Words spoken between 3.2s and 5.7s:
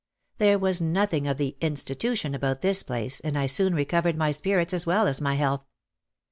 I soon recovered my spirits as well as my health.